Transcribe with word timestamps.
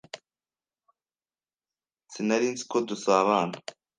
Sinari 2.11 2.47
nzi 2.53 2.63
ko 2.71 2.77
dusabana. 2.87 3.57